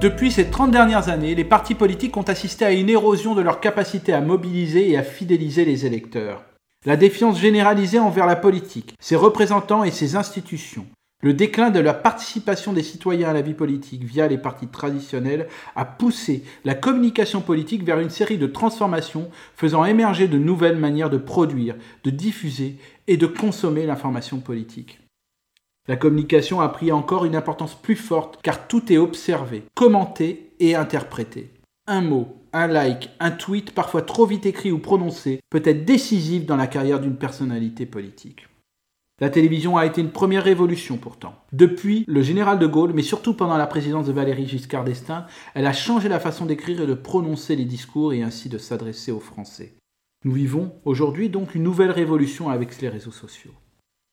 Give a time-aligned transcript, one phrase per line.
[0.00, 3.60] Depuis ces 30 dernières années, les partis politiques ont assisté à une érosion de leur
[3.60, 6.42] capacité à mobiliser et à fidéliser les électeurs.
[6.86, 10.86] La défiance généralisée envers la politique, ses représentants et ses institutions,
[11.22, 15.48] le déclin de la participation des citoyens à la vie politique via les partis traditionnels
[15.76, 21.10] a poussé la communication politique vers une série de transformations faisant émerger de nouvelles manières
[21.10, 24.98] de produire, de diffuser et de consommer l'information politique.
[25.90, 30.76] La communication a pris encore une importance plus forte car tout est observé, commenté et
[30.76, 31.50] interprété.
[31.88, 36.46] Un mot, un like, un tweet parfois trop vite écrit ou prononcé peut être décisif
[36.46, 38.46] dans la carrière d'une personnalité politique.
[39.20, 41.34] La télévision a été une première révolution pourtant.
[41.52, 45.66] Depuis le général de Gaulle, mais surtout pendant la présidence de Valéry Giscard d'Estaing, elle
[45.66, 49.18] a changé la façon d'écrire et de prononcer les discours et ainsi de s'adresser aux
[49.18, 49.74] Français.
[50.24, 53.54] Nous vivons aujourd'hui donc une nouvelle révolution avec les réseaux sociaux.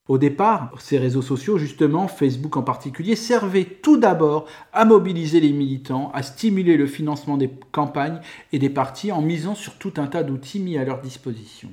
[0.07, 5.52] Au départ, ces réseaux sociaux, justement, Facebook en particulier, servaient tout d'abord à mobiliser les
[5.52, 8.22] militants, à stimuler le financement des campagnes
[8.53, 11.69] et des partis en misant sur tout un tas d'outils mis à leur disposition.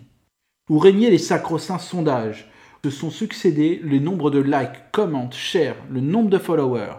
[0.68, 2.50] Où régnaient les sacro-saints sondages,
[2.82, 6.96] se sont succédés le nombre de likes, comments, shares, le nombre de followers.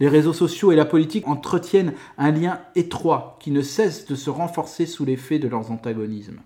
[0.00, 4.30] Les réseaux sociaux et la politique entretiennent un lien étroit qui ne cesse de se
[4.30, 6.40] renforcer sous l'effet de leurs antagonismes.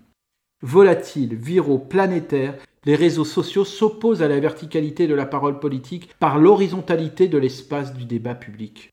[0.65, 6.39] Volatiles, viraux, planétaires, les réseaux sociaux s'opposent à la verticalité de la parole politique par
[6.39, 8.89] l'horizontalité de l'espace du débat public.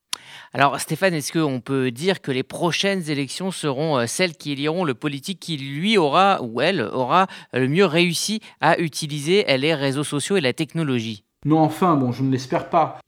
[0.52, 4.82] Alors Stéphane, est-ce qu'on peut dire que les prochaines élections seront euh, celles qui éliront
[4.84, 10.02] le politique qui lui aura ou elle aura le mieux réussi à utiliser les réseaux
[10.02, 11.22] sociaux et la technologie?
[11.46, 12.98] Non, enfin, bon, je ne l'espère pas.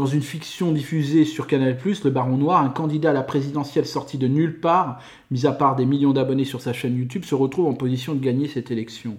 [0.00, 4.16] Dans une fiction diffusée sur Canal+, Le Baron Noir, un candidat à la présidentielle sorti
[4.16, 4.98] de nulle part,
[5.30, 8.24] mis à part des millions d'abonnés sur sa chaîne YouTube, se retrouve en position de
[8.24, 9.18] gagner cette élection.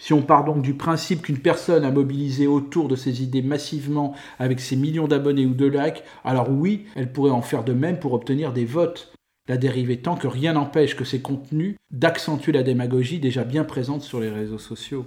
[0.00, 4.14] Si on part donc du principe qu'une personne a mobilisé autour de ses idées massivement
[4.38, 7.98] avec ses millions d'abonnés ou de likes, alors oui, elle pourrait en faire de même
[7.98, 9.12] pour obtenir des votes.
[9.50, 14.00] La dérive étant que rien n'empêche que ces contenus d'accentuer la démagogie déjà bien présente
[14.00, 15.04] sur les réseaux sociaux.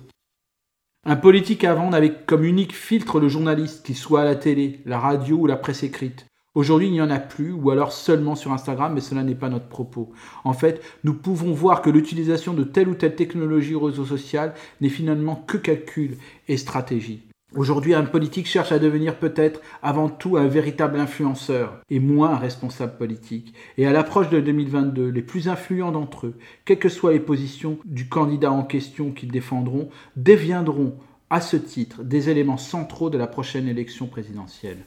[1.07, 4.97] Un politique avant n'avait comme unique filtre le journaliste, qu'il soit à la télé, la
[4.97, 6.25] radio ou la presse écrite.
[6.55, 9.49] Aujourd'hui, il n'y en a plus, ou alors seulement sur Instagram, mais cela n'est pas
[9.49, 10.13] notre propos.
[10.43, 14.89] En fait, nous pouvons voir que l'utilisation de telle ou telle technologie réseau social n'est
[14.89, 16.17] finalement que calcul
[16.47, 17.21] et stratégie.
[17.55, 22.37] Aujourd'hui, un politique cherche à devenir peut-être avant tout un véritable influenceur et moins un
[22.37, 23.53] responsable politique.
[23.77, 27.79] Et à l'approche de 2022, les plus influents d'entre eux, quelles que soient les positions
[27.85, 30.97] du candidat en question qu'ils défendront, deviendront
[31.29, 34.85] à ce titre des éléments centraux de la prochaine élection présidentielle.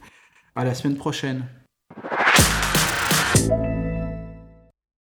[0.54, 1.46] À la semaine prochaine.